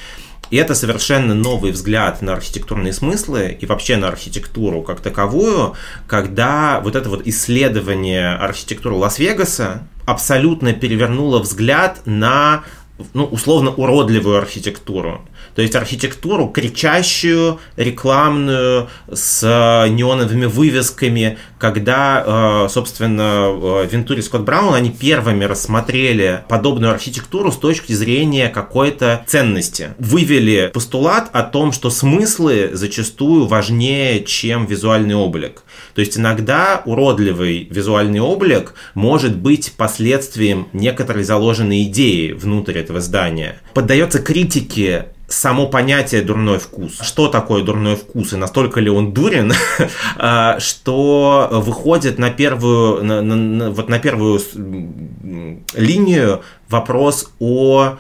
[0.51, 5.75] и это совершенно новый взгляд на архитектурные смыслы и вообще на архитектуру как таковую,
[6.07, 12.63] когда вот это вот исследование архитектуры Лас-Вегаса абсолютно перевернуло взгляд на
[13.15, 15.21] ну, условно уродливую архитектуру.
[15.55, 24.23] То есть архитектуру кричащую, рекламную, с э, неоновыми вывесками, когда, э, собственно, э, Вентури и
[24.23, 29.91] Скотт Браун, они первыми рассмотрели подобную архитектуру с точки зрения какой-то ценности.
[29.99, 35.63] Вывели постулат о том, что смыслы зачастую важнее, чем визуальный облик.
[35.95, 43.61] То есть иногда уродливый визуальный облик может быть последствием некоторой заложенной идеи внутрь этого здания.
[43.75, 46.99] Поддается критике само понятие дурной вкус.
[47.01, 49.53] Что такое дурной вкус и настолько ли он дурен,
[50.17, 54.41] а, что выходит на первую, на, на- на- вот на первую
[55.75, 57.97] линию вопрос о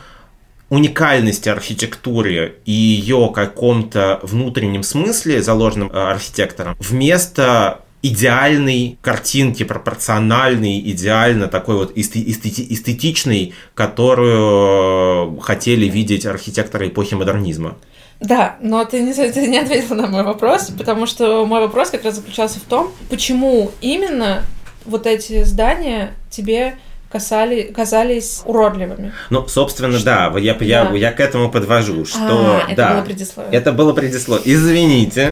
[0.69, 11.49] уникальности архитектуры и ее каком-то внутреннем смысле, заложенном э, архитектором, вместо идеальной картинки, пропорциональной, идеально
[11.49, 17.77] такой вот эсте- эстети- эстетичной, которую э, хотели видеть архитекторы эпохи модернизма.
[18.21, 22.05] Да, но ты не, ты не ответил на мой вопрос, потому что мой вопрос как
[22.05, 24.43] раз заключался в том, почему именно
[24.85, 26.77] вот эти здания тебе
[27.11, 29.13] касали, казались уродливыми.
[29.31, 30.95] Ну, собственно, да, я, я, Да.
[30.95, 33.53] я к этому подвожу, что А, это да, было предисловие.
[33.53, 34.55] это было предисловие.
[34.55, 35.31] Извините.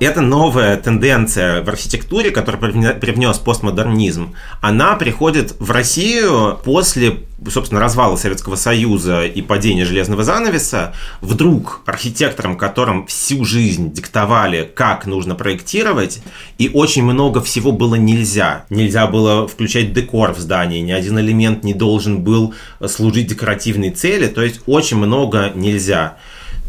[0.00, 2.58] Это новая тенденция в архитектуре, которую
[2.98, 4.34] привнес постмодернизм.
[4.62, 7.18] Она приходит в Россию после,
[7.50, 10.94] собственно, развала Советского Союза и падения железного занавеса.
[11.20, 16.22] Вдруг архитекторам, которым всю жизнь диктовали, как нужно проектировать,
[16.56, 18.64] и очень много всего было нельзя.
[18.70, 22.54] Нельзя было включать декор в здании, ни один элемент не должен был
[22.86, 26.16] служить декоративной цели, то есть очень много нельзя.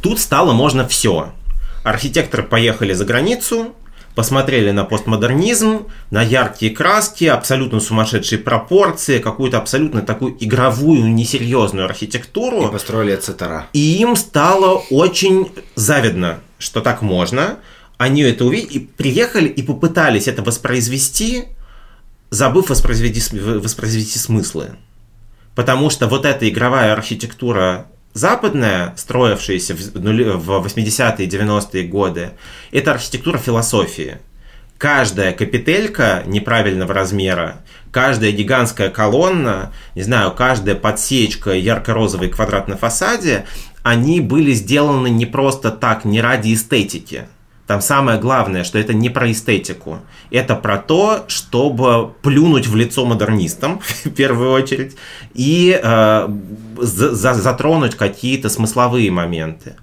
[0.01, 1.31] Тут стало можно все.
[1.83, 3.75] Архитекторы поехали за границу,
[4.15, 12.67] посмотрели на постмодернизм, на яркие краски, абсолютно сумасшедшие пропорции, какую-то абсолютно такую игровую, несерьезную архитектуру.
[12.67, 13.67] И построили цитара.
[13.73, 17.57] И им стало очень завидно, что так можно.
[17.97, 21.45] Они это увидели и приехали и попытались это воспроизвести,
[22.29, 24.71] забыв воспроизвести, воспроизвести смыслы.
[25.55, 32.31] Потому что вот эта игровая архитектура западная, строившаяся в 80-е и 90-е годы,
[32.71, 34.17] это архитектура философии.
[34.77, 43.45] Каждая капителька неправильного размера, каждая гигантская колонна, не знаю, каждая подсечка ярко-розовый квадрат на фасаде,
[43.83, 47.25] они были сделаны не просто так, не ради эстетики–
[47.71, 49.99] там самое главное, что это не про эстетику.
[50.29, 54.97] Это про то, чтобы плюнуть в лицо модернистам, в первую очередь,
[55.33, 56.27] и э,
[56.77, 59.77] за, затронуть какие-то смысловые моменты.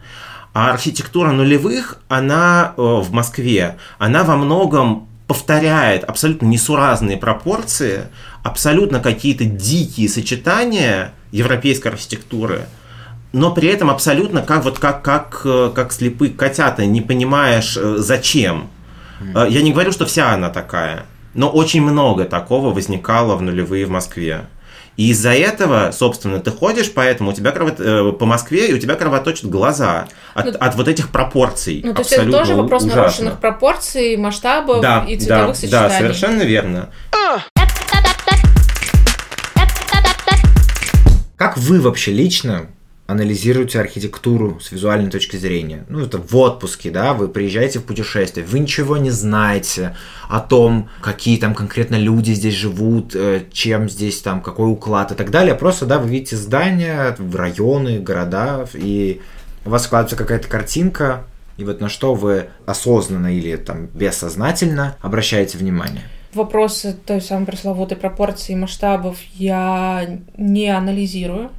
[0.53, 8.09] А архитектура нулевых, она э, в Москве, она во многом повторяет абсолютно несуразные пропорции,
[8.43, 12.67] абсолютно какие-то дикие сочетания европейской архитектуры–
[13.33, 17.97] но при этом абсолютно как вот как как э, как слепые котята, не понимаешь э,
[17.99, 18.71] зачем.
[19.21, 19.51] Mm.
[19.51, 23.91] Я не говорю, что вся она такая, но очень много такого возникало в нулевые в
[23.91, 24.47] Москве.
[24.97, 27.77] И из-за этого, собственно, ты ходишь, поэтому у тебя кровот...
[28.19, 31.83] по Москве, и у тебя кровоточат глаза от, ну, от вот этих пропорций.
[31.85, 33.03] Ну, то есть это тоже вопрос ужасно.
[33.03, 35.89] нарушенных пропорций, масштабов да, и цветовых да, сочетаний.
[35.89, 36.89] Да, совершенно верно.
[41.37, 42.67] Как вы вообще лично
[43.09, 45.87] анализируете архитектуру с визуальной точки зрения.
[45.89, 49.97] Ну, это в отпуске, да, вы приезжаете в путешествие, вы ничего не знаете
[50.29, 55.15] о том, какие там конкретно люди здесь живут, э, чем здесь там, какой уклад и
[55.15, 55.55] так далее.
[55.55, 59.23] Просто, да, вы видите здания, районы, города, и
[59.65, 61.25] у вас складывается какая-то картинка,
[61.57, 66.03] и вот на что вы осознанно или там бессознательно обращаете внимание.
[66.35, 71.51] Вопросы той самой пресловутой пропорции масштабов я не анализирую.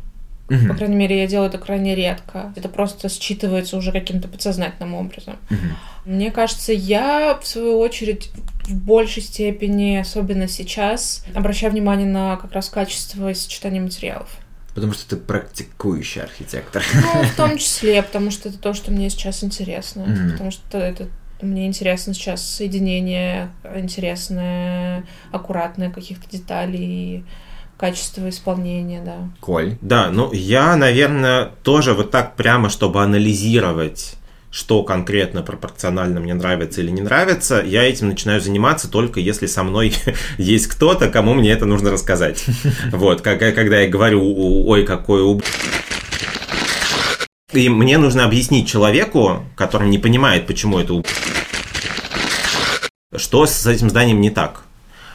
[0.49, 0.67] Угу.
[0.67, 2.53] По крайней мере, я делаю это крайне редко.
[2.55, 5.37] Это просто считывается уже каким-то подсознательным образом.
[5.49, 6.11] Угу.
[6.13, 8.31] Мне кажется, я, в свою очередь,
[8.65, 14.29] в большей степени, особенно сейчас, обращаю внимание на как раз качество и сочетание материалов.
[14.73, 16.83] Потому что ты практикующий архитектор.
[16.93, 20.01] Ну, в том числе, потому что это то, что мне сейчас интересно.
[20.01, 20.31] Mm-hmm.
[20.31, 21.07] Потому что это
[21.41, 27.25] мне интересно сейчас соединение интересное, аккуратное каких-то деталей
[27.79, 29.29] качество исполнения, да.
[29.39, 29.77] Коль?
[29.81, 34.15] Да, ну я, наверное, тоже вот так прямо, чтобы анализировать
[34.51, 39.61] что конкретно пропорционально мне нравится или не нравится, я этим начинаю заниматься только если со
[39.61, 39.93] мной
[40.39, 42.43] есть кто-то, кому мне это нужно рассказать.
[42.91, 44.21] Вот, когда я говорю,
[44.67, 45.43] ой, какой уб...
[47.53, 51.07] И мне нужно объяснить человеку, который не понимает, почему это уб...
[53.15, 54.63] что с этим зданием не так.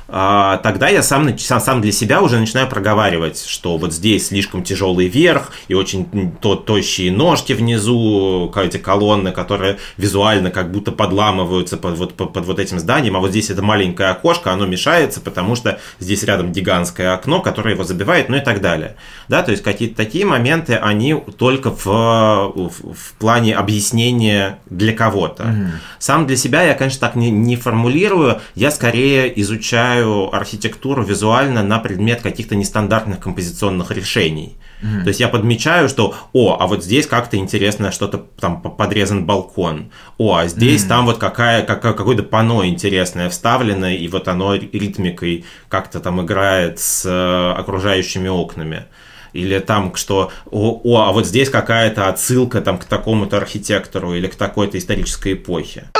[0.06, 5.08] А, тогда я сам, сам для себя уже начинаю проговаривать, что вот здесь слишком тяжелый
[5.08, 11.98] верх и очень то, тощие ножки внизу, эти колонны, которые визуально как будто подламываются под,
[11.98, 15.56] вот, под, под вот этим зданием, а вот здесь это маленькое окошко, оно мешается, потому
[15.56, 18.96] что здесь рядом гигантское окно, которое его забивает, ну и так далее.
[19.28, 25.44] Да, то есть какие-то такие моменты, они только в, в, в плане объяснения для кого-то.
[25.44, 25.68] Mm-hmm.
[25.98, 31.62] Сам для себя я, конечно, так не, не формулирую, я скорее изучаю изучаю архитектуру визуально
[31.62, 34.56] на предмет каких-то нестандартных композиционных решений.
[34.82, 35.02] Mm-hmm.
[35.02, 39.90] То есть я подмечаю, что, о, а вот здесь как-то интересно что-то там подрезан балкон.
[40.18, 40.88] О, а здесь mm-hmm.
[40.88, 46.78] там вот какая, какая, какое-то пано интересное вставлено, и вот оно ритмикой как-то там играет
[46.78, 48.84] с э, окружающими окнами
[49.32, 54.28] или там, что, о, о, а вот здесь какая-то отсылка там к такому-то архитектору или
[54.28, 55.90] к такой-то исторической эпохе.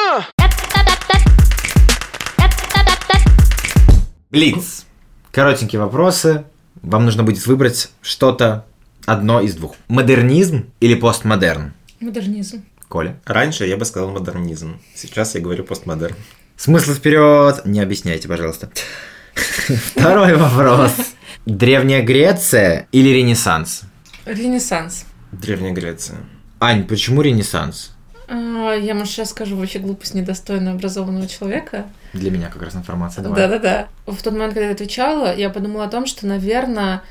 [4.35, 4.85] Блиц.
[5.31, 6.45] Коротенькие вопросы.
[6.83, 8.67] Вам нужно будет выбрать что-то
[9.07, 9.77] одно из двух.
[9.87, 11.73] Модернизм или постмодерн?
[12.01, 12.65] Модернизм.
[12.89, 13.17] Коля?
[13.27, 14.81] Раньше я бы сказал модернизм.
[14.93, 16.17] Сейчас я говорю постмодерн.
[16.57, 17.61] Смысл вперед!
[17.65, 18.71] Не объясняйте, пожалуйста.
[19.95, 20.93] Второй вопрос.
[21.47, 23.83] Древняя Греция или Ренессанс?
[24.27, 25.05] Ренессанс.
[25.31, 26.19] Древняя Греция.
[26.59, 27.94] Ань, почему Ренессанс?
[28.29, 31.87] А, Я, может, сейчас скажу вообще глупость недостойную образованного человека.
[32.13, 33.23] Для меня как раз информация.
[33.23, 33.39] Давай.
[33.39, 33.89] Да-да-да.
[34.07, 37.03] В тот момент, когда я отвечала, я подумала о том, что, наверное,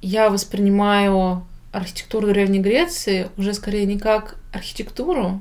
[0.00, 5.40] я воспринимаю архитектуру Древней Греции уже скорее не как архитектуру,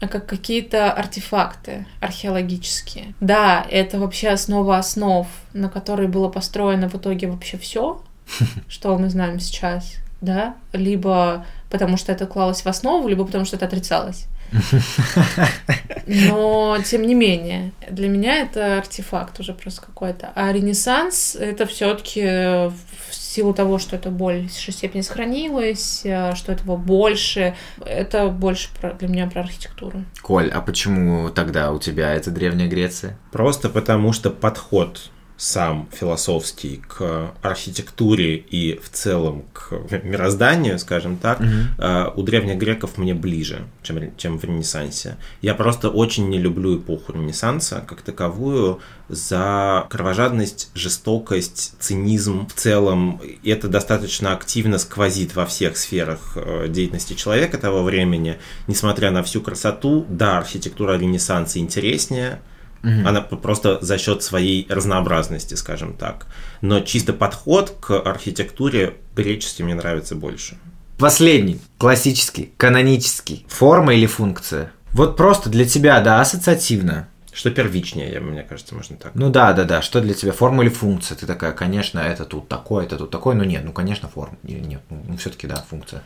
[0.00, 3.14] а как какие-то артефакты археологические.
[3.20, 8.02] Да, это вообще основа основ, на которой было построено в итоге вообще все,
[8.68, 13.56] что мы знаем сейчас, да, либо потому что это клалось в основу, либо потому что
[13.56, 14.26] это отрицалось.
[16.06, 20.30] Но, тем не менее, для меня это артефакт уже просто какой-то.
[20.34, 22.74] А Ренессанс— это все таки в
[23.10, 28.94] силу того, что это в большей степени сохранилось, э, что этого больше, это больше про-
[28.94, 30.04] для меня про архитектуру.
[30.22, 33.18] Коль, а почему тогда у тебя это Древняя Греция?
[33.32, 39.72] Просто потому что подход сам философский к архитектуре и в целом к
[40.02, 45.16] мирозданию, скажем так, э, у древних греков мне ближе, чем, чем в Ренессансе.
[45.42, 53.20] Я просто очень не люблю эпоху Ренессанса как таковую за кровожадность, жестокость, цинизм в целом.
[53.42, 58.38] И это достаточно активно сквозит во всех сферах э, деятельности человека того времени.
[58.66, 62.40] Несмотря на всю красоту, да, архитектура Ренессанса интереснее,
[62.82, 66.26] она п- просто за счет своей разнообразности, скажем так.
[66.60, 70.56] Но чисто подход к архитектуре греческий мне нравится больше.
[70.98, 73.44] Последний, классический, канонический.
[73.48, 74.70] Форма или функция?
[74.92, 77.08] Вот просто для тебя, да, ассоциативно.
[77.32, 79.12] Что первичнее, я- мне кажется, можно так.
[79.14, 79.82] Ну да, да, да.
[79.82, 81.16] Что для тебя форма или функция?
[81.16, 84.36] Ты такая, конечно, это тут такое, это тут такое, но нет, ну конечно форма.
[84.42, 86.02] Нет, ну, все-таки да, функция.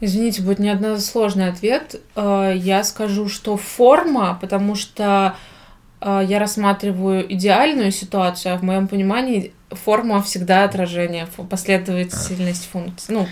[0.00, 2.00] Извините, будет неодносложный ответ.
[2.16, 5.36] Э, Я скажу, что форма, потому что
[6.04, 13.26] я рассматриваю идеальную ситуацию, а в моем понимании форма всегда отражение, последовательность функций, ну,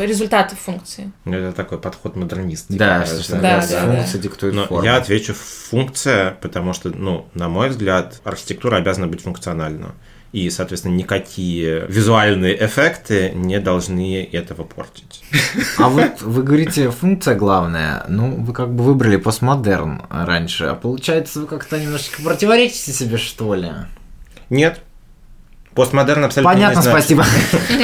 [0.00, 1.10] результаты функции.
[1.24, 2.66] Ну, Это такой подход модернист.
[2.68, 4.84] Да, типа, что, что Да, да, да, функция диктует Но форму.
[4.84, 9.94] я отвечу функция, потому что, ну, на мой взгляд, архитектура обязана быть функциональна.
[10.32, 15.22] И, соответственно, никакие визуальные эффекты не должны этого портить.
[15.78, 18.04] А вот вы говорите, функция главная.
[18.08, 23.54] Ну, вы как бы выбрали постмодерн раньше, а получается, вы как-то немножечко противоречите себе, что
[23.54, 23.70] ли?
[24.50, 24.82] Нет.
[25.74, 27.24] Постмодерн абсолютно Понятно, не значит- спасибо.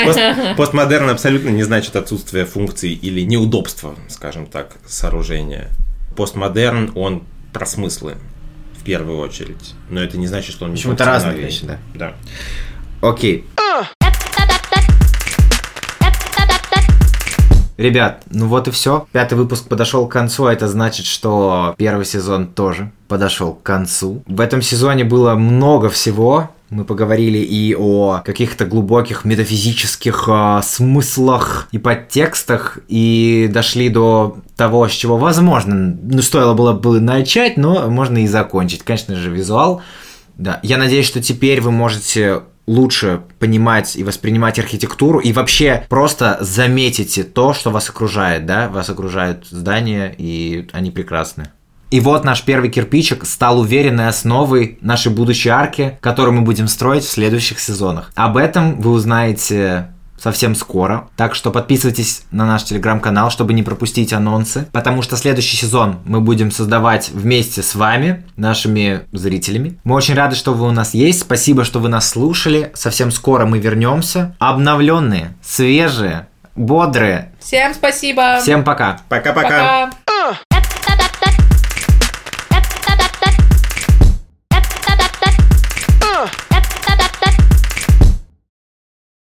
[0.04, 5.68] Пост- Постмодерн абсолютно не значит отсутствие функций или неудобства, скажем так, сооружения.
[6.16, 7.22] Постмодерн, он
[7.52, 8.16] про смыслы
[8.84, 9.74] в первую очередь.
[9.88, 11.78] Но это не значит, что он не Почему это разные вещи, да?
[11.94, 12.12] Да.
[13.00, 13.46] Окей.
[17.78, 19.08] Ребят, ну вот и все.
[19.10, 24.22] Пятый выпуск подошел к концу, а это значит, что первый сезон тоже подошел к концу.
[24.26, 26.50] В этом сезоне было много всего.
[26.70, 34.88] Мы поговорили и о каких-то глубоких метафизических а, смыслах и подтекстах, и дошли до того,
[34.88, 38.82] с чего, возможно, ну, стоило было бы начать, но можно и закончить.
[38.82, 39.82] Конечно же, визуал.
[40.36, 46.38] Да, я надеюсь, что теперь вы можете лучше понимать и воспринимать архитектуру и вообще просто
[46.40, 51.50] заметите то, что вас окружает, да, вас окружают здания, и они прекрасны.
[51.94, 57.04] И вот наш первый кирпичик стал уверенной основой нашей будущей арки, которую мы будем строить
[57.04, 58.10] в следующих сезонах.
[58.16, 61.08] Об этом вы узнаете совсем скоро.
[61.14, 66.20] Так что подписывайтесь на наш телеграм-канал, чтобы не пропустить анонсы, потому что следующий сезон мы
[66.20, 69.78] будем создавать вместе с вами, нашими зрителями.
[69.84, 71.20] Мы очень рады, что вы у нас есть.
[71.20, 72.72] Спасибо, что вы нас слушали.
[72.74, 74.34] Совсем скоро мы вернемся.
[74.40, 76.26] Обновленные, свежие,
[76.56, 77.30] бодрые.
[77.38, 78.40] Всем спасибо!
[78.40, 78.98] Всем пока.
[79.08, 79.90] Пока-пока.
[79.90, 79.90] Пока!